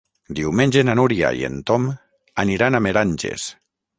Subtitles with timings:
[0.37, 1.85] Diumenge na Núria i en Tom
[2.45, 3.49] aniran a Meranges.